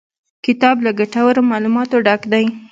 کتاب 0.45 0.75
له 0.85 0.91
ګټورو 0.99 1.41
معلوماتو 1.51 1.95
ډک 2.05 2.21
دی. 2.31 2.45